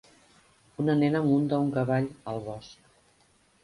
Una 0.85 0.95
nena 1.03 1.23
munta 1.29 1.61
un 1.69 1.71
cavall 1.79 2.11
al 2.35 2.45
bosc. 2.51 2.95